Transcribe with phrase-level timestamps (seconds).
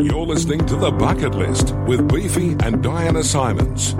[0.00, 3.94] You're listening to The Bucket List with Beefy and Diana Simons.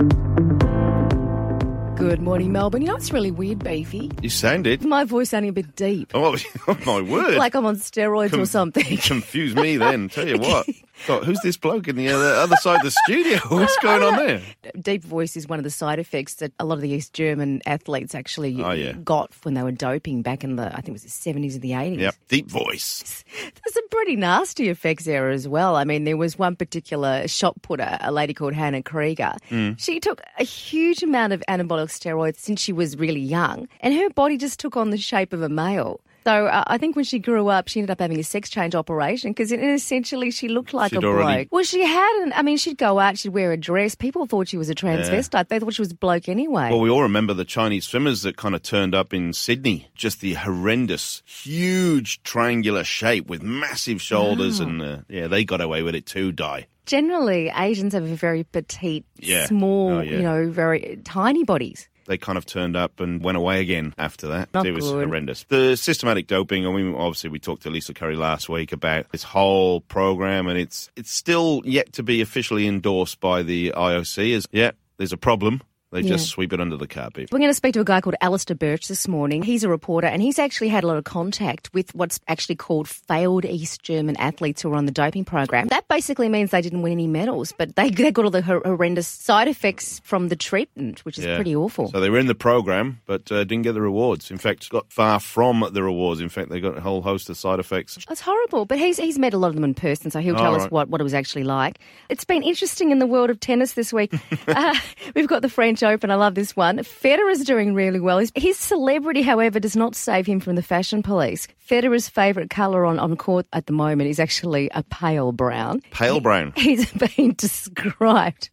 [1.99, 2.83] Good morning, Melbourne.
[2.83, 4.09] You know, it's really weird, Beefy.
[4.21, 4.85] You sounded.
[4.85, 6.11] My voice sounding a bit deep.
[6.13, 6.37] Oh,
[6.69, 7.35] oh my word.
[7.35, 8.95] Like I'm on steroids or something.
[8.97, 10.07] Confuse me then.
[10.07, 10.69] Tell you what.
[11.05, 13.39] Thought, who's this bloke in the other, other side of the studio?
[13.49, 14.41] What's going on there?
[14.79, 17.61] Deep voice is one of the side effects that a lot of the East German
[17.65, 18.91] athletes actually Oh, yeah.
[19.03, 21.61] got when they were doping back in the, I think it was the 70s and
[21.61, 21.99] the 80s.
[21.99, 22.15] Yep.
[22.27, 23.23] Deep voice.
[23.33, 25.75] There's some pretty nasty effects there as well.
[25.75, 29.33] I mean, there was one particular shot putter, a lady called Hannah Krieger.
[29.49, 29.71] Hmm.
[29.77, 34.09] She took a huge amount of anabolic steroids since she was really young, and her
[34.09, 36.01] body just took on the shape of a male.
[36.29, 38.75] So uh, I think when she grew up, she ended up having a sex change
[38.75, 41.47] operation because essentially she looked like She'd a already- bloke.
[41.51, 42.33] Well, she hadn't.
[42.37, 43.95] I mean, she'd go out, she'd wear a dress.
[43.95, 45.47] People thought she was a transvestite.
[45.47, 46.69] They thought she was a bloke anyway.
[46.69, 49.89] Well, we all remember the Chinese swimmers that kind of turned up in Sydney.
[49.95, 54.59] Just the horrendous, huge triangular shape with massive shoulders.
[54.59, 56.67] And uh, yeah, they got away with it too, Di.
[56.85, 59.47] Generally, Asians have a very petite, Yeah.
[59.47, 60.11] small, Oh, yeah.
[60.17, 61.88] you know, very tiny bodies.
[62.09, 64.51] They kind of turned up and went away again after that.
[64.51, 65.05] Not it was good.
[65.05, 65.43] horrendous.
[65.43, 69.21] The systematic doping, I mean, obviously we talked to Lisa Curry last week about this
[69.21, 74.47] whole program and it's it's still yet to be officially endorsed by the IOC as,
[74.51, 75.61] yeah, there's a problem.
[75.91, 76.09] They Yeah.
[76.09, 77.29] just sweep it under the carpet.
[77.31, 79.41] We're going to speak to a guy called Alistair Birch this morning.
[79.41, 82.87] He's a reporter and he's actually had a lot of contact with what's actually called
[82.87, 85.67] failed East German athletes who are on the doping program.
[85.69, 88.61] That basically means they didn't win any medals, but they, they got all the hor-
[88.63, 91.35] horrendous side effects from the treatment, which is Yeah.
[91.37, 91.89] pretty awful.
[91.89, 94.29] So they were in the program, but uh, didn't get the rewards.
[94.29, 96.21] In fact, got far from the rewards.
[96.21, 97.97] In fact, they got a whole host of side effects.
[98.09, 100.53] It's horrible, but he's he's met a lot of them in person, so he'll tell
[100.53, 101.79] Oh, us what, what it was actually like.
[102.09, 104.13] It's been interesting in the world of tennis this week.
[104.47, 104.75] uh,
[105.15, 106.11] we've got the French Open.
[106.11, 106.83] I love this one.
[106.83, 108.17] Federer's doing really well.
[108.17, 111.47] His, his celebrity, however, does not save him from the fashion police.
[111.57, 115.81] Federer's favourite colour on, on court at the moment is actually a pale brown.
[115.91, 116.53] Pale brown.
[116.57, 118.49] He's been described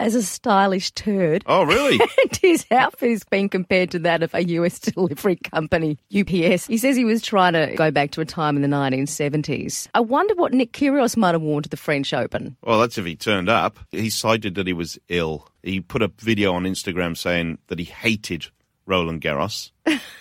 [0.00, 1.44] as a stylish turd.
[1.46, 2.00] Oh, really?
[2.24, 6.66] And his outfit is being compared to that of a US delivery company, UPS.
[6.66, 9.88] He says he was trying to go back to a time in the 1970s.
[9.94, 12.56] I wonder what Nick Kyrgios might have worn to the French Open.
[12.62, 13.78] well, that's if he turned up.
[13.90, 15.48] He cited that he was ill.
[15.64, 18.46] He put a video on Instagram saying that he hated
[18.86, 19.70] Roland Garros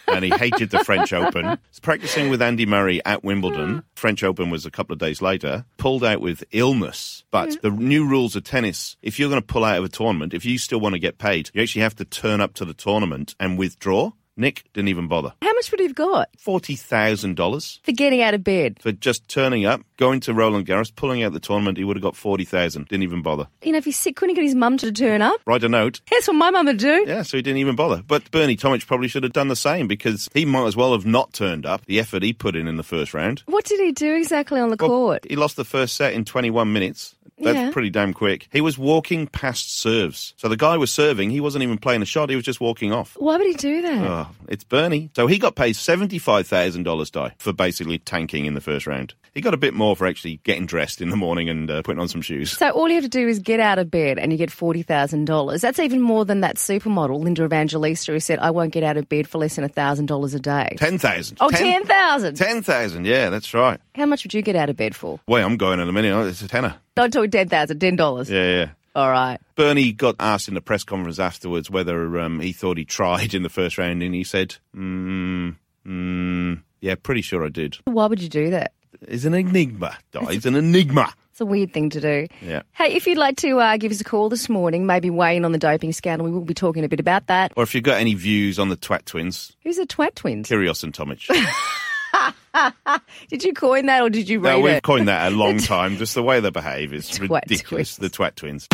[0.07, 1.57] and he hated the French Open.
[1.69, 3.83] He's practicing with Andy Murray at Wimbledon.
[3.95, 5.65] French Open was a couple of days later.
[5.77, 7.23] Pulled out with illness.
[7.31, 10.33] But the new rules of tennis, if you're going to pull out of a tournament,
[10.33, 12.73] if you still want to get paid, you actually have to turn up to the
[12.73, 14.11] tournament and withdraw.
[14.35, 15.33] Nick didn't even bother.
[15.41, 18.77] How much would he have got $40,000 for getting out of bed?
[18.81, 21.77] for just turning up, going to Roland Garros, pulling out the tournament.
[21.77, 22.87] He would have got 40,000.
[22.87, 23.47] Didn't even bother.
[23.61, 25.39] You know, if he's sick, couldn't he get his mum to turn up?
[25.45, 26.01] Write a note.
[26.09, 27.05] That's what my mum would do.
[27.07, 28.03] Yeah, so he didn't even bother.
[28.05, 31.05] But Bernie Tomic probably should have done the same because he might as well have
[31.05, 31.85] not turned up.
[31.85, 33.43] The effort he put in in the first round.
[33.45, 35.25] What did he do exactly on the Well, court?
[35.29, 37.15] He lost the first set in 21 minutes.
[37.39, 37.71] That's Yeah.
[37.71, 38.47] pretty damn quick.
[38.51, 40.33] He was walking past serves.
[40.37, 41.31] So the guy was serving.
[41.31, 42.29] He wasn't even playing a shot.
[42.29, 43.15] He was just walking off.
[43.17, 44.07] Why would he do that?
[44.07, 45.09] Oh, it's Bernie.
[45.15, 49.13] So he got paid $75,000 Di for basically tanking in the first round.
[49.33, 51.99] He got a bit more for actually getting dressed in the morning and uh, putting
[51.99, 52.51] on some shoes.
[52.51, 54.83] So all you have to do is get out of bed and you get forty
[54.83, 55.61] thousand dollars.
[55.61, 59.09] That's even more than that supermodel Linda Evangelista who said, "I won't get out of
[59.09, 62.35] bed for less than thousand dollars a day." 10000 Oh, Oh, ten thousand.
[62.35, 63.79] 10,000, yeah, that's right.
[63.95, 65.19] How much would you get out of bed for?
[65.27, 66.11] Way I'm going in a minute.
[66.13, 66.75] Oh, It's a tenner.
[66.95, 68.29] Don't talk ten thousand, ten dollars.
[68.29, 68.69] Yeah, yeah.
[68.95, 69.39] All right.
[69.55, 73.41] Bernie got asked in the press conference afterwards whether um, he thought he tried in
[73.43, 75.55] the first round, and he said, mm,
[75.85, 77.77] mm, yeah, pretty sure I did.
[77.85, 78.73] Why would you do that?
[79.01, 81.11] It's an enigma, It's an enigma.
[81.31, 82.27] It's a weird thing to do.
[82.43, 82.61] Yeah.
[82.73, 85.43] Hey, if you'd like to uh, give us a call this morning, maybe weigh in
[85.45, 87.51] on the doping scandal, we will be talking a bit about that.
[87.57, 90.47] Or if you've got any views on the Twat Twins, Who's the Twat Twins?
[90.47, 91.27] Kyrgios and Tomic.
[93.29, 94.83] Did you coin that or did you read no, we've it?
[94.83, 95.97] coined that a long time.
[95.97, 97.95] Just the way they behave is Twat ridiculous.
[97.95, 98.11] Twins.
[98.11, 98.67] The Twat Twins.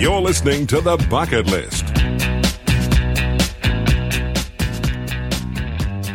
[0.00, 1.84] You're listening to The Bucket List.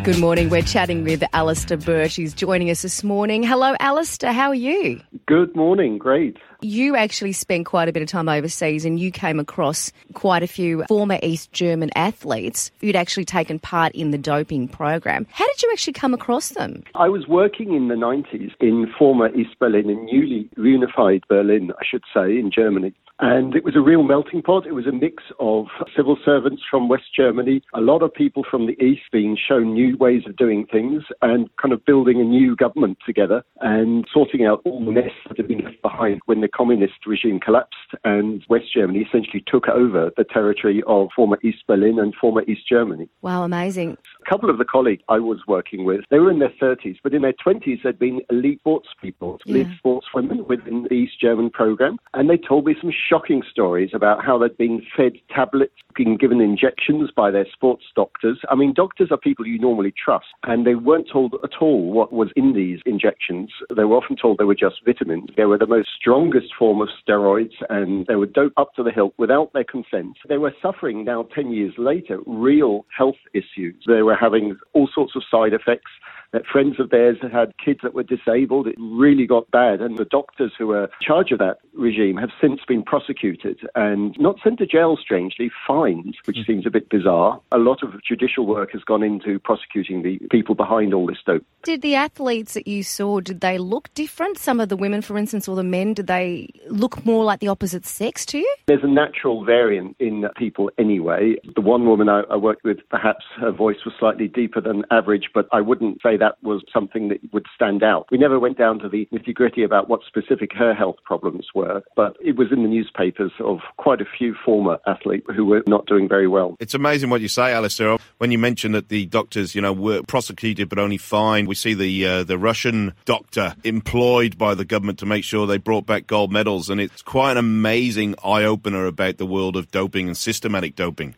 [0.03, 0.49] Good morning.
[0.49, 2.15] We're chatting with Alistair Birch.
[2.15, 3.43] He's joining us this morning.
[3.43, 4.31] Hello, Alistair.
[4.31, 5.01] How are you?
[5.25, 5.97] Good morning.
[5.97, 6.37] Great.
[6.61, 10.47] You actually spent quite a bit of time overseas and you came across quite a
[10.47, 15.27] few former East German athletes who'd actually taken part in the doping program.
[15.31, 16.83] How did you actually come across them?
[16.95, 21.83] I was working in the 90s in former East Berlin, in newly reunified Berlin, I
[21.89, 22.93] should say, in Germany.
[23.19, 24.65] And it was a real melting pot.
[24.65, 28.65] It was a mix of civil servants from West Germany, a lot of people from
[28.65, 32.55] the East being shown new ways of doing things and kind of building a new
[32.55, 36.47] government together and sorting out all the mess that had been left behind when the
[36.47, 37.75] communist regime collapsed
[38.05, 42.69] and West Germany essentially took over the territory of former East Berlin and former East
[42.69, 43.09] Germany.
[43.21, 43.97] Wow, amazing.
[44.25, 47.13] A couple of the colleagues I was working with, they were in their 30s, but
[47.13, 49.73] in their 20s they'd been elite sports people, elite Yeah.
[49.83, 51.97] sportswomen within the East German program.
[52.13, 56.39] And they told me some shocking stories about how they'd been fed tablets, being given
[56.39, 58.39] injections by their sports doctors.
[58.49, 62.13] I mean, doctors are people you normally trust, and they weren't told at all what
[62.13, 63.51] was in these injections.
[63.75, 65.29] They were often told they were just vitamins.
[65.35, 68.91] They were the most strongest form of steroids, and they were doped up to the
[68.91, 70.17] hilt without their consent.
[70.27, 73.75] They were suffering now 10 years later real health issues.
[73.87, 75.91] They were having all sorts of side effects.
[76.31, 78.67] That friends of theirs had had kids that were disabled.
[78.67, 82.29] It really got bad, and the doctors who were in charge of that regime have
[82.39, 86.45] since been prosecuted and not sent to jail, strangely, fined, which mm.
[86.45, 87.41] seems a bit bizarre.
[87.51, 91.43] A lot of judicial work has gone into prosecuting the people behind all this dope.
[91.63, 94.37] Did the athletes that you saw, did they look different?
[94.37, 97.47] Some of the women, for instance, or the men, did they look more like the
[97.47, 98.55] opposite sex to you?
[98.67, 101.35] There's a natural variant in people anyway.
[101.55, 105.29] The one woman I, I worked with, perhaps her voice was slightly deeper than average,
[105.33, 108.07] but I wouldn't say that was something that would stand out.
[108.11, 111.81] We never went down to the nitty gritty about what specific her health problems were,
[111.95, 115.85] but it was in the newspapers of quite a few former athletes who were not
[115.85, 116.55] doing very well.
[116.59, 117.97] It's amazing what you say, Alistair.
[118.17, 121.73] When you mention that the doctors, you know, were prosecuted but only fined, we see
[121.73, 126.07] the uh, the Russian doctor employed by the government to make sure they brought back
[126.07, 130.17] gold medals, and it's quite an amazing eye opener about the world of doping and
[130.17, 131.15] systematic doping.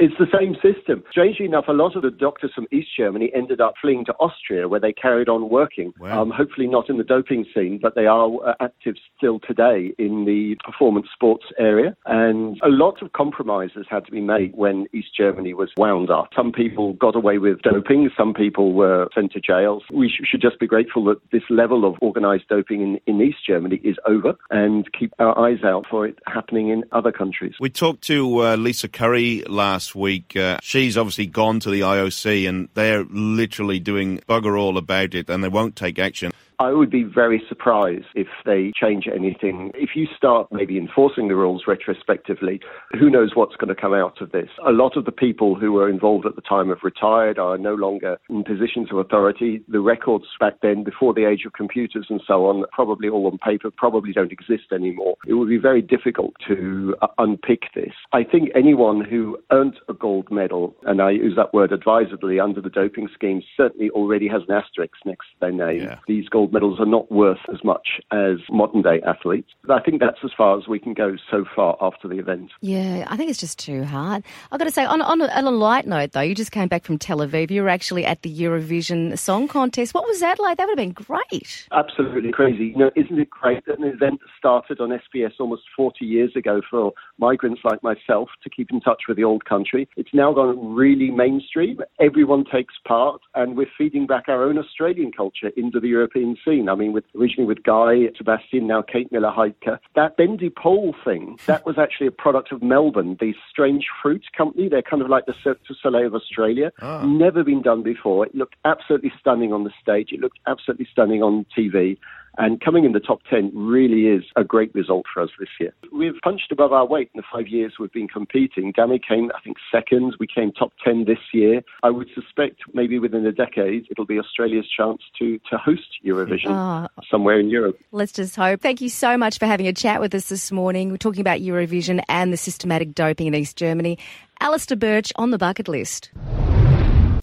[0.00, 1.02] It's the same system.
[1.10, 4.68] Strangely enough, a lot of the doctors from East Germany ended up fleeing to Austria,
[4.68, 5.92] where they carried on working.
[5.98, 6.22] Wow.
[6.22, 10.24] Um, hopefully not in the doping scene, but they are uh, active still today in
[10.24, 11.96] the performance sports area.
[12.06, 16.28] And a lot of compromises had to be made when East Germany was wound up.
[16.34, 19.82] Some people got away with doping, some people were sent to jails.
[19.92, 23.38] We sh- should just be grateful that this level of organized doping in, in East
[23.46, 27.54] Germany is over and keep our eyes out for it happening in other countries.
[27.60, 30.36] We talked to uh, Lisa Curry last week.
[30.36, 35.28] Uh, she's obviously gone to the IOC, and they're literally doing bugger all about it,
[35.28, 36.32] and they won't take action.
[36.58, 39.72] I would be very surprised if they change anything.
[39.74, 42.60] If you start maybe enforcing the rules retrospectively,
[42.98, 44.48] who knows what's going to come out of this?
[44.66, 47.74] A lot of the people who were involved at the time have retired, are no
[47.74, 49.62] longer in positions of authority.
[49.68, 53.38] The records back then, before the age of computers and so on, probably all on
[53.38, 55.16] paper, probably don't exist anymore.
[55.26, 57.92] It would be very difficult to uh, unpick this.
[58.12, 62.60] I think anyone who earned a gold medal, and I use that word advisedly, under
[62.60, 65.82] the doping scheme, certainly already has an asterisk next to their name.
[65.82, 65.98] Yeah.
[66.06, 69.50] These gold medals are not worth as much as modern day athletes.
[69.68, 72.50] I think that's as far as we can go so far after the event.
[72.60, 74.24] Yeah, I think it's just too hard.
[74.50, 76.68] I've got to say, on, on, a, on a light note, though, you just came
[76.68, 77.50] back from Tel Aviv.
[77.50, 79.94] You were actually at the Eurovision Song Contest.
[79.94, 80.58] What was that like?
[80.58, 81.68] That would have been great.
[81.72, 82.66] Absolutely crazy.
[82.66, 86.60] You know, isn't it great that an event started on SBS almost 40 years ago
[86.70, 89.88] for migrants like myself to keep in touch with the old country?
[89.96, 91.78] It's now gone really mainstream.
[92.00, 96.68] Everyone takes part, and we're feeding back our own Australian culture into the European scene.
[96.68, 99.78] I mean, with originally with Guy, Sebastian, now Kate Miller Heidke.
[99.94, 104.68] That bendy pole thing, that was actually a product of Melbourne, the Strange Fruit Company.
[104.68, 106.72] They're kind of like the Cirque du Soleil of Australia.
[106.80, 107.04] Ah.
[107.04, 108.26] Never been done before.
[108.26, 110.12] It looked absolutely stunning on the stage.
[110.12, 111.98] It looked absolutely stunning on TV.
[112.36, 115.72] And coming in the top 10 really is a great result for us this year.
[115.92, 118.72] We've punched above our weight in the five years we've been competing.
[118.72, 120.16] Dami came, I think, second.
[120.18, 121.62] We came top 10 this year.
[121.82, 126.50] I would suspect maybe within a decade it'll be Australia's chance to, to host Eurovision
[126.50, 126.88] Ah.
[127.10, 127.78] somewhere in Europe.
[127.92, 128.60] Let's just hope.
[128.60, 130.90] Thank you so much for having a chat with us this morning.
[130.90, 133.98] We're talking about Eurovision and the systematic doping in East Germany.
[134.40, 136.10] Alistair Birch on the bucket list.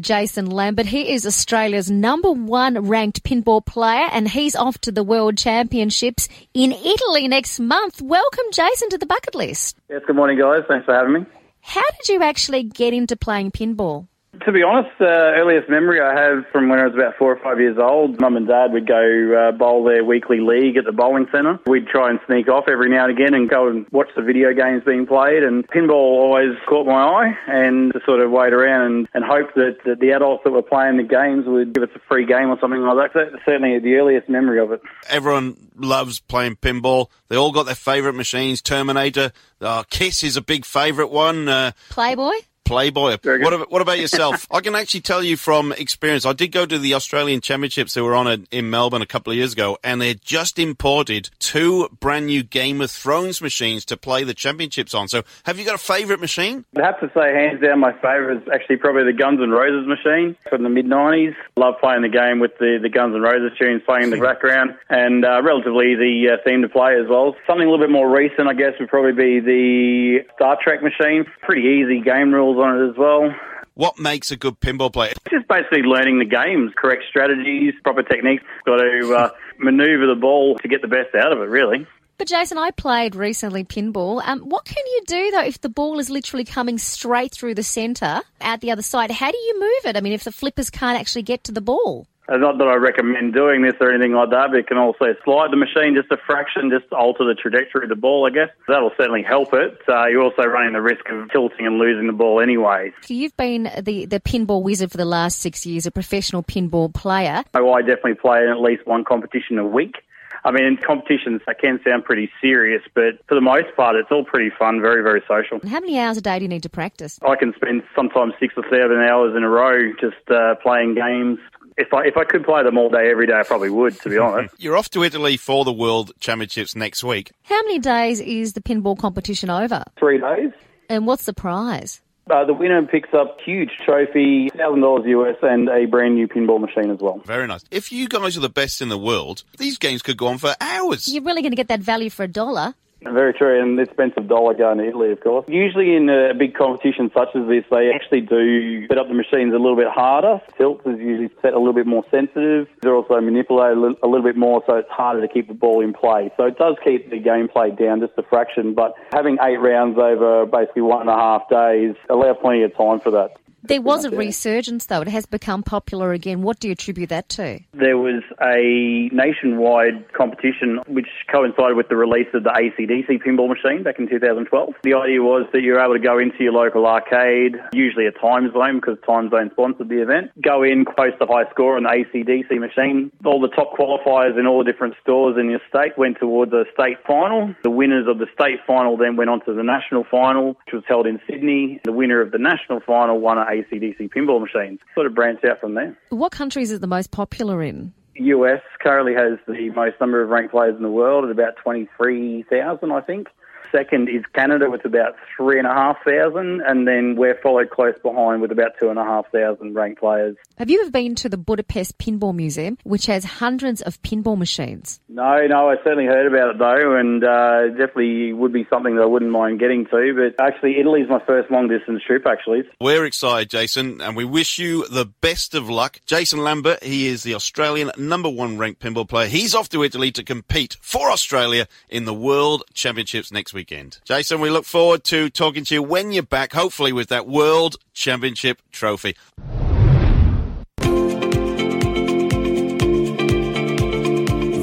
[0.01, 0.87] Jason Lambert.
[0.87, 6.27] He is Australia's number one ranked pinball player and he's off to the World Championships
[6.53, 8.01] in Italy next month.
[8.01, 9.77] Welcome, Jason, to the bucket list.
[9.89, 10.63] Yes, good morning, guys.
[10.67, 11.25] Thanks for having me.
[11.61, 14.07] How did you actually get into playing pinball?
[14.45, 17.39] To be honest, the earliest memory I have from when I was about four or
[17.43, 20.93] five years old, mum and dad would go uh, bowl their weekly league at the
[20.93, 21.59] bowling centre.
[21.67, 24.53] We'd try and sneak off every now and again and go and watch the video
[24.53, 25.43] games being played.
[25.43, 29.53] And pinball always caught my eye and to sort of wait around and, and hope
[29.55, 32.49] that, that the adults that were playing the games would give us a free game
[32.49, 33.31] or something like that.
[33.31, 34.81] That's certainly the earliest memory of it.
[35.09, 37.07] Everyone loves playing pinball.
[37.27, 38.61] They all got their favourite machines.
[38.61, 41.49] Terminator, uh, Kiss is a big favourite one.
[41.49, 42.35] Uh, Playboy?
[42.71, 43.17] Playboy.
[43.21, 44.47] What about, what about yourself?
[44.51, 46.25] I can actually tell you from experience.
[46.25, 49.31] I did go to the Australian Championships that were on a, in Melbourne a couple
[49.31, 53.83] of years ago, and they had just imported two brand new Game of Thrones machines
[53.85, 55.09] to play the championships on.
[55.09, 56.63] So, have you got a favourite machine?
[56.77, 59.85] I'd have to say, hands down, my favourite is actually probably the Guns N' Roses
[59.85, 61.35] machine from the mid 90s.
[61.57, 64.77] Love playing the game with the, the Guns N' Roses tunes playing in the background,
[64.89, 67.35] and uh, relatively easy uh, theme to play as well.
[67.45, 71.25] Something a little bit more recent, I guess, would probably be the Star Trek machine.
[71.41, 73.33] Pretty easy game rules on it as well.
[73.73, 75.11] What makes a good pinball player?
[75.11, 78.43] It's just basically learning the games, correct strategies, proper techniques.
[78.65, 81.87] Got to uh, manoeuvre the ball to get the best out of it, really.
[82.17, 84.21] But Jason, I played recently pinball.
[84.23, 87.63] Um, what can you do though if the ball is literally coming straight through the
[87.63, 89.09] centre out the other side?
[89.09, 89.97] How do you move it?
[89.97, 92.05] I mean, if the flippers can't actually get to the ball.
[92.31, 95.13] Uh, Not that I recommend doing this or anything like that, but it can also
[95.25, 98.29] slide the machine just a fraction, just to alter the trajectory of the ball, I
[98.29, 98.49] guess.
[98.67, 99.77] That'll certainly help it.
[99.87, 102.93] Uh, you're also running the risk of tilting and losing the ball anyways.
[103.07, 107.43] You've been the, the pinball wizard for the last six years, a professional pinball player.
[107.53, 109.95] So I definitely play in at least one competition a week.
[110.43, 114.09] I mean, in competitions, that can sound pretty serious, but for the most part, it's
[114.09, 115.59] all pretty fun, very, very social.
[115.67, 117.19] How many hours a day do you need to practice?
[117.21, 121.37] I can spend sometimes six or seven hours in a row just uh, playing games.
[121.77, 124.09] If I if I could play them all day, every day, I probably would, to
[124.09, 124.53] be honest.
[124.57, 127.31] You're off to Italy for the World Championships next week.
[127.43, 129.83] How many days is the pinball competition over?
[129.97, 130.51] Three days.
[130.89, 132.01] And what's the prize?
[132.29, 136.61] Uh, the winner picks up huge trophy, thousand dollars US, and a brand new pinball
[136.61, 137.21] machine as well.
[137.25, 137.63] Very nice.
[137.71, 140.53] If you guys are the best in the world, these games could go on for
[140.61, 141.07] hours.
[141.07, 142.75] You're really going to get that value for a dollar.
[143.03, 145.45] Very true, and the expensive dollar going to Italy, of course.
[145.47, 149.53] Usually in a big competition such as this, they actually do set up the machines
[149.53, 150.39] a little bit harder.
[150.57, 152.67] Tilt is usually set a little bit more sensitive.
[152.81, 155.55] They're also manipulated a little, a little bit more, so it's harder to keep the
[155.55, 156.31] ball in play.
[156.37, 160.45] So it does keep the gameplay down just a fraction, but having eight rounds over
[160.45, 163.31] basically one and a half days allow plenty of time for that.
[163.63, 165.01] There was a resurgence, though.
[165.01, 166.41] It has become popular again.
[166.41, 167.59] What do you attribute that to?
[167.73, 173.83] There was a nationwide competition which coincided with the release of the ACDC pinball machine
[173.83, 174.73] back in 2012.
[174.83, 178.81] The idea was that you're able to go into your local arcade, usually a Timezone
[178.81, 183.11] because Timezone sponsored the event, go in, post a high score on the ACDC machine.
[183.25, 186.65] All the top qualifiers in all the different stores in your state went towards a
[186.73, 187.53] state final.
[187.63, 190.83] The winners of the state final then went on to the national final, which was
[190.87, 191.79] held in Sydney.
[191.83, 194.79] The winner of the national final won an ACDC pinball machines.
[194.95, 195.97] Sort of branched out from there.
[196.09, 197.93] What countries is it the most popular in?
[198.15, 202.91] US currently has the most number of ranked players in the world at about 23,000,
[202.91, 203.27] I think.
[203.71, 209.73] Second is Canada with about 3,500, and then we're followed close behind with about 2,500
[209.73, 210.35] ranked players.
[210.57, 214.99] Have you ever been to the Budapest Pinball Museum, which has hundreds of pinball machines?
[215.07, 219.03] No, no, I certainly heard about it though, and uh, definitely would be something that
[219.03, 220.13] I wouldn't mind getting to.
[220.15, 222.63] But actually, Italy's my first long distance trip, actually.
[222.79, 225.99] We're excited, Jason, and we wish you the best of luck.
[226.05, 229.27] Jason Lambert, he is the Australian number one ranked pinball player.
[229.27, 233.99] He's off to Italy to compete for Australia in the World Championships next weekend.
[234.05, 237.75] Jason, we look forward to talking to you when you're back, hopefully with that World
[237.93, 239.15] Championship trophy.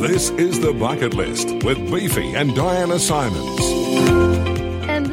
[0.01, 4.28] This is the bucket list with Beefy and Diana Simons.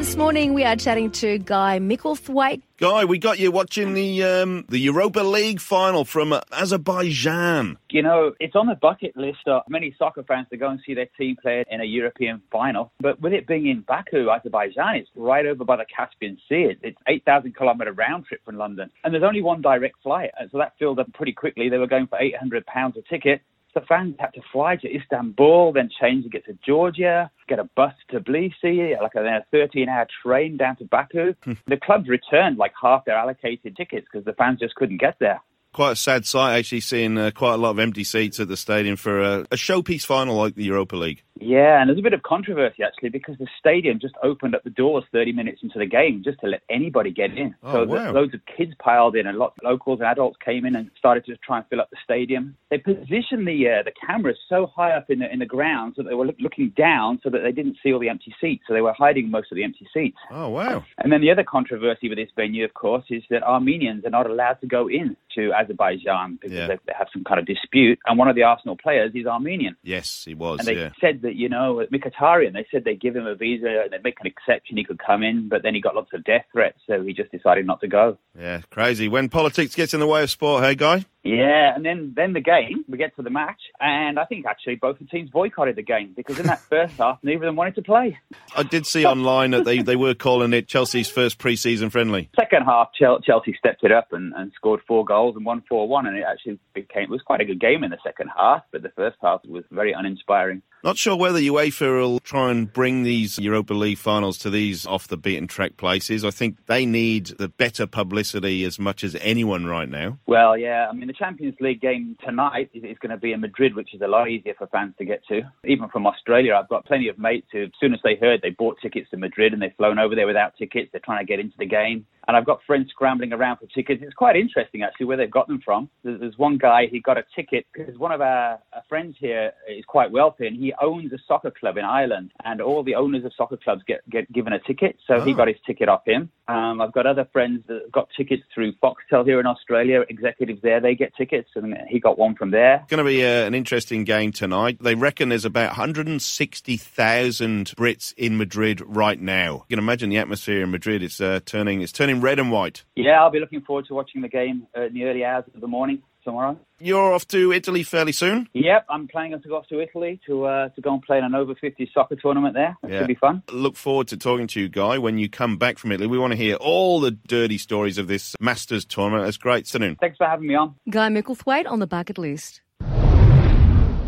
[0.06, 2.62] And this morning we are chatting to Guy Micklethwaite.
[2.78, 7.76] Guy, we got you watching the um, the Europa League final from uh, Azerbaijan.
[7.90, 10.94] You know, it's on the bucket list of many soccer fans to go and see
[10.94, 12.92] their team play in a European final.
[13.00, 16.76] But with it being in Baku, Azerbaijan, it's right over by the Caspian Sea.
[16.84, 18.88] It's 8,000 kilometre round trip from London.
[19.02, 20.30] And there's only one direct flight.
[20.52, 21.68] So that filled up pretty quickly.
[21.68, 23.42] They were going for £800 a ticket.
[23.74, 27.64] The fans had to fly to Istanbul, then change to get to Georgia, get a
[27.76, 31.34] bus to Tbilisi, like a 13 hour train down to Baku.
[31.66, 35.40] the clubs returned like half their allocated tickets because the fans just couldn't get there.
[35.72, 38.56] Quite a sad sight, actually, seeing uh, quite a lot of empty seats at the
[38.56, 41.22] stadium for a, a showpiece final like the Europa League.
[41.40, 44.70] Yeah, and there's a bit of controversy actually because the stadium just opened up the
[44.70, 47.54] doors 30 minutes into the game just to let anybody get in.
[47.62, 48.12] Oh, so wow.
[48.12, 51.24] loads of kids piled in, and lots of locals and adults came in and started
[51.26, 52.56] to try and fill up the stadium.
[52.70, 56.02] They positioned the uh, the cameras so high up in the in the ground so
[56.02, 58.64] that they were look, looking down so that they didn't see all the empty seats.
[58.66, 60.16] So they were hiding most of the empty seats.
[60.30, 60.84] Oh, wow.
[60.98, 64.28] And then the other controversy with this venue, of course, is that Armenians are not
[64.28, 66.66] allowed to go in to Azerbaijan because Yeah.
[66.68, 67.98] they, they have some kind of dispute.
[68.06, 69.76] And one of the Arsenal players is Armenian.
[69.82, 70.90] Yes, he was, And they yeah.
[71.00, 74.18] said that, you know, Mkhitaryan, they said they'd give him a visa and they'd make
[74.20, 77.02] an exception he could come in, but then he got lots of death threats, so
[77.02, 78.16] he just decided not to go.
[78.38, 79.08] Yeah, crazy.
[79.08, 81.04] When politics gets in the way of sport, hey, Guy?
[81.26, 84.76] Yeah, and then then the game, we get to the match, and I think actually
[84.76, 87.74] both the teams boycotted the game because in that first half, neither of them wanted
[87.76, 88.16] to play.
[88.56, 92.30] I did see online that they, they were calling it Chelsea's first pre-season friendly.
[92.38, 96.06] Second half, Chelsea stepped it up and, and scored four goals and won 4 1,
[96.06, 98.82] and it actually became it was quite a good game in the second half, but
[98.82, 100.62] the first half was very uninspiring.
[100.86, 105.08] Not sure whether UEFA will try and bring these Europa League finals to these off
[105.08, 106.24] the beaten track places.
[106.24, 110.20] I think they need the better publicity as much as anyone right now.
[110.28, 113.74] Well, yeah, I mean, the Champions League game tonight is, going to be in Madrid,
[113.74, 115.42] which is a lot easier for fans to get to.
[115.64, 118.50] Even from Australia, I've got plenty of mates who, as soon as they heard, they
[118.50, 120.90] bought tickets to Madrid and they've flown over there without tickets.
[120.92, 122.06] They're trying to get into the game.
[122.28, 124.02] And I've got friends scrambling around for tickets.
[124.04, 125.88] It's quite interesting, actually, where they've got them from.
[126.02, 129.84] There's, one guy, he got a ticket because one of our, our friends here is
[129.86, 132.32] quite wealthy and he owns a soccer club in Ireland.
[132.44, 134.98] And all the owners of soccer clubs get, get given a ticket.
[135.06, 136.30] So he got his ticket off him.
[136.48, 140.04] Um, I've got other friends that got tickets through Foxtel here in Australia.
[140.08, 141.50] Executives there, they get tickets.
[141.54, 142.80] And he got one from there.
[142.82, 144.78] It's going to be uh, an interesting game tonight.
[144.80, 149.64] They reckon there's about 160,000 Brits in Madrid right now.
[149.68, 151.02] You can imagine the atmosphere in Madrid.
[151.02, 152.84] It's uh, turning it's turning red and white.
[152.94, 155.60] Yeah, I'll be looking forward to watching the game uh, in the early hours of
[155.60, 156.58] the morning tomorrow.
[156.78, 158.48] You're off to Italy fairly soon.
[158.52, 161.24] Yep, I'm planning to go off to Italy to uh, to go and play in
[161.24, 162.76] an over 50 soccer tournament there.
[162.82, 162.98] That Yeah.
[162.98, 163.42] should be fun.
[163.50, 166.06] Look forward to talking to you, Guy, when you come back from Italy.
[166.08, 169.26] We want to hear all the dirty stories of this Masters tournament.
[169.28, 169.66] It's great.
[169.66, 169.96] Saloon.
[170.00, 170.74] Thanks for having me on.
[170.90, 172.60] Guy Micklethwaite on the bucket list.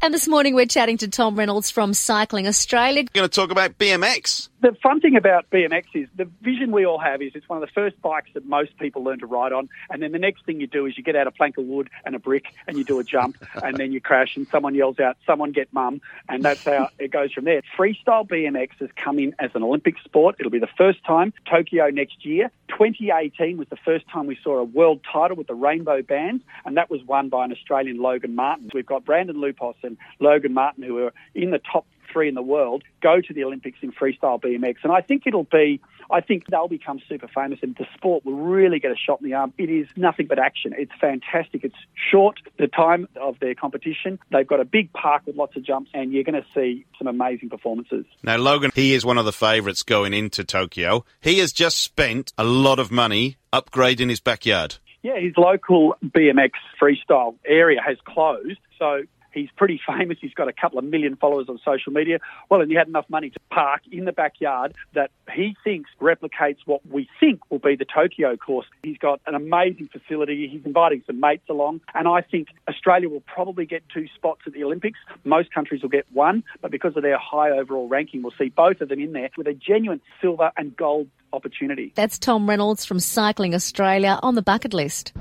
[0.01, 3.03] And this morning we're chatting to Tom Reynolds from Cycling Australia.
[3.03, 4.49] We're going to talk about BMX.
[4.61, 7.69] The fun thing about BMX is the vision we all have is it's one of
[7.69, 9.69] the first bikes that most people learn to ride on.
[9.89, 11.89] And then the next thing you do is you get out a plank of wood
[12.05, 14.99] and a brick and you do a jump and then you crash and someone yells
[14.99, 16.01] out, someone get mum.
[16.29, 17.63] And that's how it goes from there.
[17.79, 20.35] Freestyle BMX has come in as an Olympic sport.
[20.41, 21.33] It'll be the first time.
[21.49, 22.51] Tokyo next year.
[22.69, 26.77] 2018 was the first time we saw a world title with the rainbow bands and
[26.77, 28.71] that was won by an Australian Logan Martin.
[28.75, 32.43] We've got Brandon Loupos and Logan Martin who are in the top three in the
[32.43, 34.77] world go to the Olympics in freestyle BMX.
[34.83, 38.37] And I think it'll be, I think they'll become super famous and the sport will
[38.37, 39.53] really get a shot in the arm.
[39.59, 40.75] It is nothing but action.
[40.77, 41.65] It's fantastic.
[41.65, 41.77] It's
[42.11, 44.19] short, the time of their competition.
[44.31, 47.07] They've got a big park with lots of jumps and you're going to see some
[47.07, 48.05] amazing performances.
[48.23, 51.05] Now, Logan, he is one of the favourites going into Tokyo.
[51.21, 54.77] He has just spent a lot of money upgrading his backyard.
[55.03, 56.51] Yeah, his local BMX
[56.81, 58.59] freestyle area has closed.
[58.79, 60.19] So he's pretty famous.
[60.21, 62.19] He's got a couple of million followers on social media.
[62.49, 66.59] Well, and he had enough money to park in the backyard that he thinks replicates
[66.67, 68.67] what we think will be the Tokyo course.
[68.83, 70.49] He's got an amazing facility.
[70.49, 71.81] He's inviting some mates along.
[71.95, 74.99] And I think Australia will probably get two spots at the Olympics.
[75.25, 76.45] Most countries will get one.
[76.61, 79.47] But because of their high overall ranking, we'll see both of them in there with
[79.47, 81.93] a genuine silver and gold opportunity.
[81.95, 85.13] That's Tom Reynolds from Cycling Australia on the bucket list.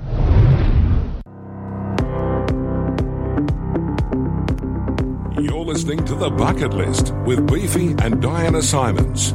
[5.78, 9.30] Listening to The Bucket List with Beefy and Diana Simons.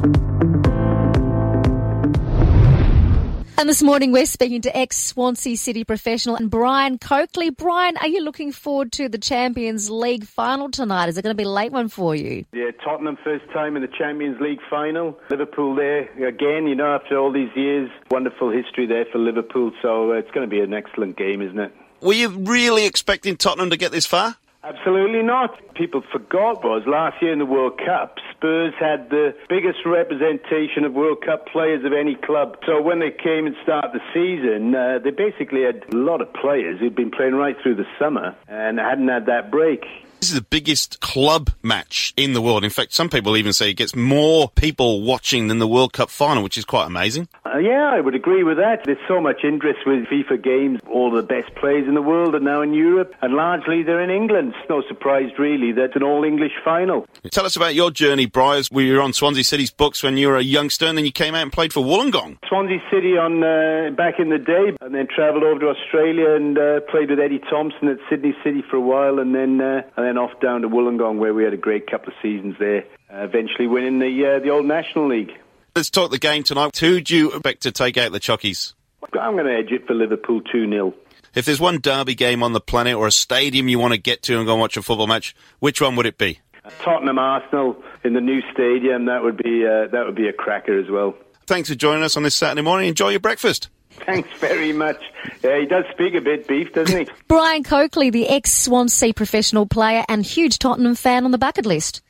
[3.56, 7.48] And this morning we're speaking to ex Swansea City professional and Brian Coakley.
[7.48, 11.08] Brian, are you looking forward to the Champions League final tonight?
[11.08, 12.44] Is it going to be a late one for you?
[12.52, 15.18] Yeah, Tottenham first time in the Champions League final.
[15.30, 17.88] Liverpool there again, you know, after all these years.
[18.10, 21.58] Wonderful history there for Liverpool, so uh, it's going to be an excellent game, isn't
[21.58, 21.74] it?
[22.02, 24.36] Were you really expecting Tottenham to get this far?
[24.64, 25.60] Absolutely not.
[25.74, 30.92] People forgot was last year in the World Cup, Spurs had the biggest representation of
[30.92, 32.56] World Cup players of any club.
[32.66, 36.32] So when they came and started the season, uh, they basically had a lot of
[36.32, 39.84] players who'd been playing right through the summer and hadn't had that break.
[40.24, 42.64] This is the biggest club match in the world.
[42.64, 46.08] In fact, some people even say it gets more people watching than the World Cup
[46.08, 47.28] final, which is quite amazing.
[47.44, 48.84] Uh, yeah, I would agree with that.
[48.86, 50.80] There's so much interest with FIFA games.
[50.90, 54.08] All the best players in the world are now in Europe, and largely they're in
[54.08, 54.54] England.
[54.58, 57.06] It's no surprise, really, that an all-English final.
[57.30, 58.70] Tell us about your journey, Briars.
[58.70, 61.34] We were on Swansea City's books when you were a youngster, and then you came
[61.34, 62.38] out and played for Wollongong.
[62.48, 66.56] Swansea City on uh, back in the day, and then travelled over to Australia and
[66.56, 70.06] uh, played with Eddie Thomson at Sydney City for a while, and then uh, and
[70.06, 72.84] then off down to Wollongong, where we had a great couple of seasons there.
[73.12, 75.32] Uh, eventually winning the uh, the old National League.
[75.76, 76.76] Let's talk the game tonight.
[76.78, 78.74] Who do you expect to take out the Chockies?
[79.20, 80.94] I'm going to edge it for Liverpool 2 0.
[81.34, 84.22] If there's one derby game on the planet or a stadium you want to get
[84.24, 86.40] to and go and watch a football match, which one would it be?
[86.82, 90.78] Tottenham Arsenal in the new stadium, that would be uh, that would be a cracker
[90.78, 91.14] as well.
[91.46, 92.88] Thanks for joining us on this Saturday morning.
[92.88, 93.68] Enjoy your breakfast.
[94.06, 95.00] Thanks very much.
[95.42, 97.12] Yeah, he does speak a bit beef, doesn't he?
[97.28, 102.02] Brian Coakley, the ex Swansea professional player and huge Tottenham fan on the bucket list.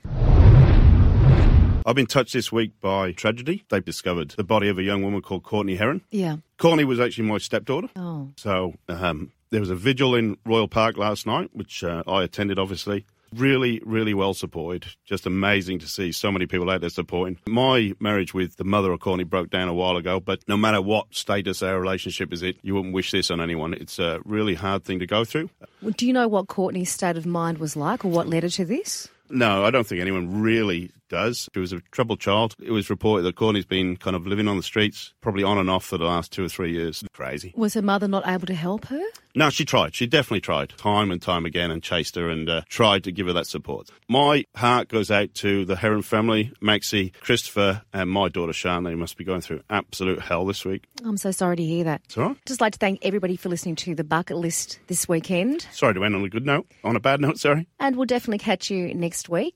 [1.86, 3.64] I've been touched this week by tragedy.
[3.68, 6.00] They've discovered the body of a young woman called Courtney Herron.
[6.10, 6.36] Yeah.
[6.56, 7.88] Courtney was actually my stepdaughter.
[7.94, 8.30] Oh.
[8.38, 12.58] So um, There was a vigil in Royal Park last night, which uh, I attended,
[12.58, 13.04] obviously.
[13.34, 14.86] Really, really well supported.
[15.04, 17.38] Just amazing to see so many people out there supporting.
[17.46, 20.80] My marriage with the mother of Courtney broke down a while ago, but no matter
[20.80, 23.74] what status our relationship is in, you wouldn't wish this on anyone.
[23.74, 25.50] It's a really hard thing to go through.
[25.96, 28.64] Do you know what Courtney's state of mind was like or what led her to
[28.64, 29.08] this?
[29.30, 31.48] No, I don't think anyone really does.
[31.54, 32.54] She was a troubled child.
[32.62, 35.70] It was reported that Courtney's been kind of living on the streets, probably on and
[35.70, 37.04] off for the last two or three years.
[37.12, 37.52] Crazy.
[37.56, 39.00] Was her mother not able to help her?
[39.36, 39.94] No, she tried.
[39.96, 43.26] She definitely tried, time and time again, and chased her and uh, tried to give
[43.26, 43.90] her that support.
[44.08, 48.84] My heart goes out to the Herron family, Maxie, Christopher, and my daughter Sean.
[48.84, 50.84] They must be going through absolute hell this week.
[51.04, 52.02] I'm so sorry to hear that.
[52.04, 52.36] It's all right.
[52.46, 56.04] Just like to thank everybody for listening to the bucket list this weekend, Sorry to
[56.04, 56.66] end on a good note.
[56.84, 57.66] On a bad note, sorry.
[57.80, 59.54] and we'll definitely catch you next week.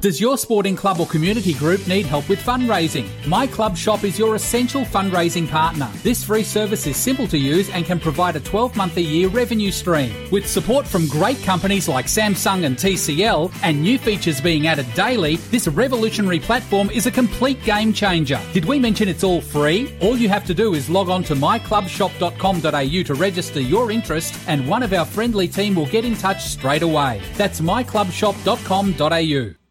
[0.00, 3.08] Does your sporting club or community group need help with fundraising?
[3.26, 5.90] My Club Shop is your essential fundraising partner.
[6.04, 9.28] This free service is simple to use and can provide a 12 month a year
[9.28, 10.12] revenue stream.
[10.30, 15.34] With support from great companies like Samsung and TCL and new features being added daily,
[15.50, 18.40] this revolutionary platform is a complete game changer.
[18.52, 19.92] Did we mention it's all free?
[20.00, 24.68] All you have to do is log on to myclubshop.com.au to register your interest and
[24.68, 27.20] one of our friendly team will get in touch straight away.
[27.36, 29.67] That's myclubshop.com.au.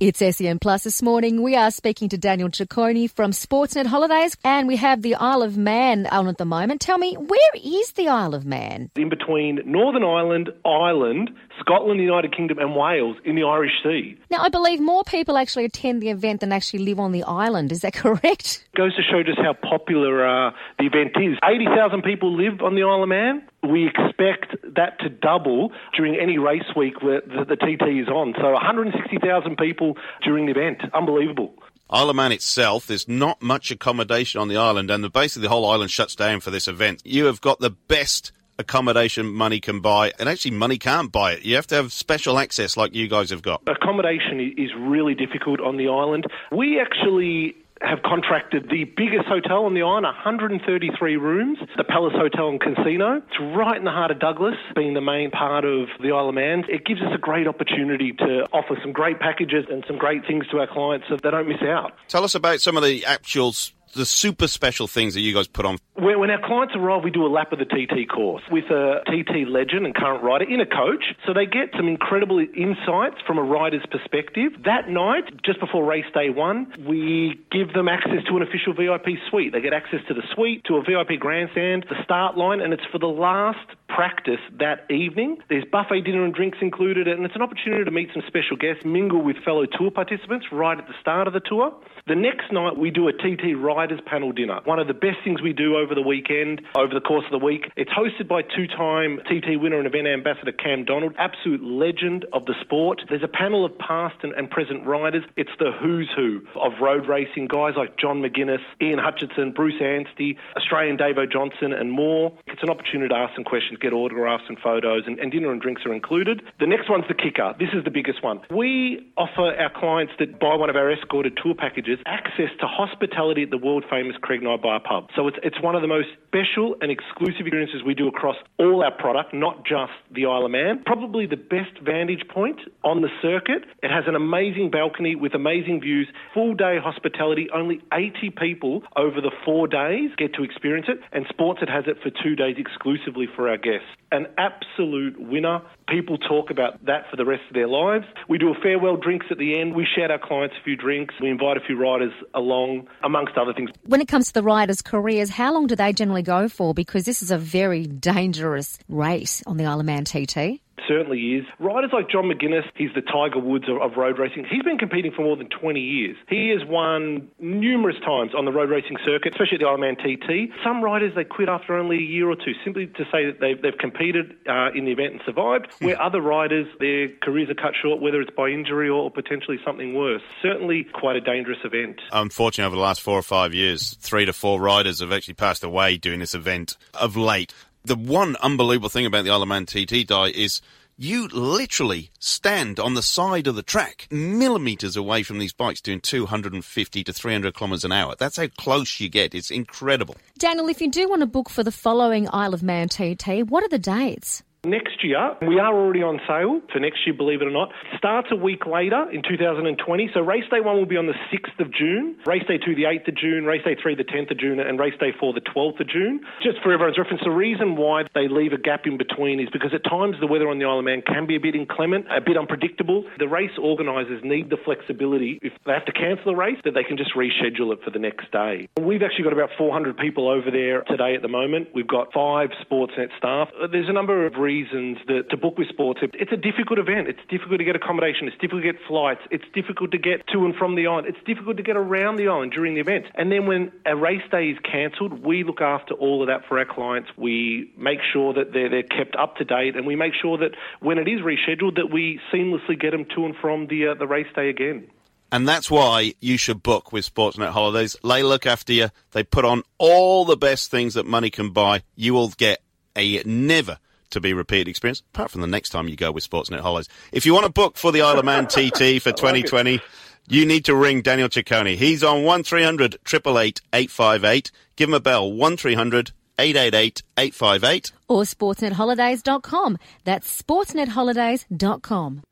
[0.00, 1.42] It's SEN Plus this morning.
[1.42, 5.56] We are speaking to Daniel Ciccone from Sportsnet Holidays, and we have the Isle of
[5.56, 6.80] Man on at the moment.
[6.80, 8.92] Tell me, where is the Isle of Man?
[8.94, 14.18] in between Northern Ireland, Ireland, Scotland, the United Kingdom, and Wales in the Irish Sea.
[14.30, 17.72] Now, I believe more people actually attend the event than actually live on the island.
[17.72, 18.64] Is that correct?
[18.76, 21.38] Goes to show just how popular uh, the event is.
[21.44, 23.42] 80,000 people live on the Isle of Man.
[23.68, 28.34] We expect that to double during any race week where the, the TT is on.
[28.40, 30.82] So 160,000 people during the event.
[30.94, 31.54] Unbelievable.
[31.90, 35.48] Isle of Man itself, there's not much accommodation on the island, and the, basically the
[35.48, 37.00] whole island shuts down for this event.
[37.04, 41.44] You have got the best accommodation money can buy, and actually money can't buy it.
[41.44, 43.62] You have to have special access like you guys have got.
[43.66, 46.26] Accommodation is really difficult on the island.
[46.50, 52.48] We actually have contracted the biggest hotel on the island, 133 rooms, the Palace Hotel
[52.48, 53.18] and Casino.
[53.18, 56.34] It's right in the heart of Douglas, being the main part of the Isle of
[56.34, 56.64] Man.
[56.68, 60.46] It gives us a great opportunity to offer some great packages and some great things
[60.48, 61.92] to our clients so they don't miss out.
[62.08, 63.54] Tell us about some of the actual,
[63.92, 65.78] the super special things that you guys put on.
[65.94, 69.48] When, our clients arrive, we do a lap of the TT course with a TT
[69.48, 71.14] legend and current rider in a coach.
[71.26, 74.52] So they get some incredible insights from a rider's perspective.
[74.64, 79.18] That night, just before race day one, we give them access to an official VIP
[79.30, 79.52] suite.
[79.52, 82.84] They get access to the suite, to a VIP grandstand, the start line, and it's
[82.92, 85.38] for the last practice that evening.
[85.48, 88.84] There's buffet dinner and drinks included, and it's an opportunity to meet some special guests,
[88.84, 91.72] mingle with fellow tour participants right at the start of the tour.
[92.08, 94.60] The next night, we do a TT Riders panel dinner.
[94.64, 97.44] One of the best things we do over the weekend, over the course of the
[97.44, 97.70] week.
[97.76, 102.46] It's hosted by two time TT winner and event ambassador Cam Donald, absolute legend of
[102.46, 103.02] the sport.
[103.10, 105.22] There's a panel of past and, and present riders.
[105.36, 110.38] It's the who's who of road racing, guys like John McGuinness, Ian Hutchinson, Bruce Anstey,
[110.56, 112.32] Australian Davo Johnson, and more.
[112.46, 115.60] It's an opportunity to ask some questions, get autographs and photos, and, and dinner and
[115.60, 116.40] drinks are included.
[116.58, 117.52] The next one's the kicker.
[117.58, 118.40] This is the biggest one.
[118.50, 123.42] We offer our clients that buy one of our escorted tour packages access to hospitality
[123.42, 125.08] at the world famous Creg-ny-Baa Pub.
[125.16, 128.82] So it's, it's one of the most special and exclusive experiences we do across all
[128.82, 130.82] our product, not just the Isle of Man.
[130.84, 133.64] Probably the best vantage point on the circuit.
[133.82, 137.48] It has an amazing balcony with amazing views, full day hospitality.
[137.52, 141.96] Only 80 people over the four days get to experience it, and Sportsnet has it
[142.02, 143.88] for two days exclusively for our guests.
[144.12, 145.60] An absolute winner.
[145.88, 148.04] People talk about that for the rest of their lives.
[148.28, 149.74] We do a farewell drinks at the end.
[149.74, 151.14] We shout our clients a few drinks.
[151.20, 153.70] We invite a few riders along, amongst other things.
[153.84, 156.74] When it comes to the riders' careers, how long do they generally go for?
[156.74, 160.60] Because this is a very dangerous race on the Isle of Man TT.
[160.86, 161.44] Certainly is.
[161.58, 164.46] Riders like John McGuinness, he's the Tiger Woods of, of road racing.
[164.50, 166.16] He's been competing for more than 20 years.
[166.28, 169.80] He has won numerous times on the road racing circuit, especially at the Isle of
[169.80, 170.52] Man TT.
[170.64, 173.60] Some riders, they quit after only a year or two simply to say that they've,
[173.60, 177.72] they've competed uh, in the event and survived, where other riders, their careers are cut
[177.80, 180.22] short, whether it's by injury or potentially something worse.
[180.42, 182.00] Certainly quite a dangerous event.
[182.12, 185.64] Unfortunately, over the last four or five years, three to four riders have actually passed
[185.64, 187.54] away doing this event of late.
[187.84, 190.60] The one unbelievable thing about the Isle of Man TT Di is
[191.00, 196.00] you literally stand on the side of the track, millimeters away from these bikes, doing
[196.00, 198.16] 250 to 300 kilometers an hour.
[198.18, 199.32] That's how close you get.
[199.32, 200.16] It's incredible.
[200.38, 203.62] Daniel, if you do want to book for the following Isle of Man TT, what
[203.62, 204.42] are the dates?
[204.64, 207.70] Next year, we are already on sale for next year, believe it or not.
[207.96, 210.10] Starts a week later in 2020.
[210.12, 212.82] So race day one will be on the 6th of June, race day two the
[212.82, 215.46] 8th of June, race day three the 10th of June, and race day four the
[215.46, 216.26] 12th of June.
[216.42, 219.70] Just for everyone's reference, the reason why they leave a gap in between is because
[219.72, 222.20] at times the weather on the Isle of Man can be a bit inclement, a
[222.20, 223.04] bit unpredictable.
[223.20, 226.82] The race organisers need the flexibility if they have to cancel a race that they
[226.82, 228.66] can just reschedule it for the next day.
[228.74, 231.68] We've actually got about 400 people over there today at the moment.
[231.76, 233.50] We've got five Sportsnet staff.
[233.70, 236.00] There's a number of reasons that to book with sports.
[236.02, 237.04] It's a difficult event.
[237.12, 238.28] It's difficult to get accommodation.
[238.28, 239.20] It's difficult to get flights.
[239.30, 241.06] It's difficult to get to and from the island.
[241.12, 243.04] It's difficult to get around the island during the event.
[243.14, 246.58] And then when a race day is cancelled, we look after all of that for
[246.58, 247.10] our clients.
[247.16, 250.52] We make sure that they're, they're kept up to date, and we make sure that
[250.80, 254.06] when it is rescheduled, that we seamlessly get them to and from the uh, the
[254.06, 254.88] race day again.
[255.30, 257.96] And that's why you should book with Sportsnet Holidays.
[258.02, 258.88] They look after you.
[259.12, 261.82] They put on all the best things that money can buy.
[261.96, 262.62] You will get
[262.96, 263.78] a never
[264.10, 266.88] to be repeated experience, apart from the next time you go with Sportsnet Holidays.
[267.12, 269.80] If you want to book for the Isle of Man TT for 2020,
[270.28, 271.76] you need to ring Daniel Ciccone.
[271.76, 274.50] He's on 1300 888 858.
[274.76, 277.92] Give him a bell, 1300 888 858.
[278.08, 279.78] Or sportsnetholidays.com.
[280.04, 282.22] That's sportsnetholidays.com.